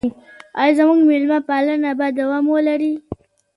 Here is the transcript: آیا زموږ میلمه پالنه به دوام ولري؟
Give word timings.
آیا 0.59 0.73
زموږ 0.79 0.99
میلمه 1.09 1.39
پالنه 1.49 1.91
به 1.99 2.07
دوام 2.17 2.45
ولري؟ 2.49 2.93